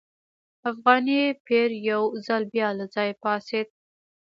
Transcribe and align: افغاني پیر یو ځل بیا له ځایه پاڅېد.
افغاني 0.69 1.21
پیر 1.45 1.69
یو 1.89 2.03
ځل 2.25 2.43
بیا 2.53 2.67
له 2.79 2.85
ځایه 2.93 3.15
پاڅېد. 3.23 3.67